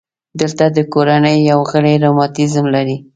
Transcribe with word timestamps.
دلته 0.39 0.65
د 0.75 0.77
کورنۍ 0.93 1.37
یو 1.51 1.59
غړی 1.71 1.95
رماتیزم 2.05 2.65
لري. 2.75 2.97